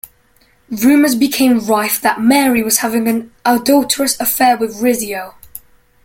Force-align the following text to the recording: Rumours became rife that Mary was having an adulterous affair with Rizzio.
Rumours 0.71 1.13
became 1.13 1.63
rife 1.63 2.01
that 2.01 2.19
Mary 2.19 2.63
was 2.63 2.79
having 2.79 3.07
an 3.07 3.31
adulterous 3.45 4.19
affair 4.19 4.57
with 4.57 4.81
Rizzio. 4.81 5.35